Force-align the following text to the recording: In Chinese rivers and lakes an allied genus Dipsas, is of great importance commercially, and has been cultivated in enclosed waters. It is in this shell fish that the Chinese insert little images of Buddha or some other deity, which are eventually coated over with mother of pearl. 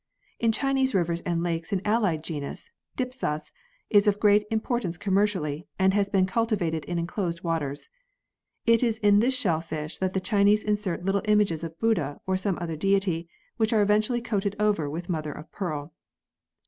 In 0.39 0.51
Chinese 0.51 0.95
rivers 0.95 1.21
and 1.27 1.43
lakes 1.43 1.71
an 1.71 1.79
allied 1.85 2.23
genus 2.23 2.71
Dipsas, 2.97 3.51
is 3.91 4.07
of 4.07 4.19
great 4.19 4.45
importance 4.49 4.97
commercially, 4.97 5.67
and 5.77 5.93
has 5.93 6.09
been 6.09 6.25
cultivated 6.25 6.85
in 6.85 6.97
enclosed 6.97 7.43
waters. 7.43 7.87
It 8.65 8.81
is 8.81 8.97
in 8.97 9.19
this 9.19 9.37
shell 9.37 9.61
fish 9.61 9.99
that 9.99 10.13
the 10.13 10.19
Chinese 10.19 10.63
insert 10.63 11.05
little 11.05 11.21
images 11.25 11.63
of 11.63 11.77
Buddha 11.77 12.19
or 12.25 12.35
some 12.35 12.57
other 12.59 12.75
deity, 12.75 13.29
which 13.57 13.73
are 13.73 13.83
eventually 13.83 14.21
coated 14.21 14.55
over 14.59 14.89
with 14.89 15.07
mother 15.07 15.33
of 15.33 15.51
pearl. 15.51 15.93